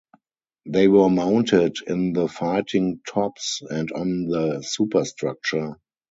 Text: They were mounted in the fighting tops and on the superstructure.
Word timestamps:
They 0.65 0.87
were 0.87 1.11
mounted 1.11 1.75
in 1.85 2.13
the 2.13 2.27
fighting 2.27 3.01
tops 3.07 3.61
and 3.69 3.91
on 3.91 4.25
the 4.25 4.63
superstructure. 4.63 5.75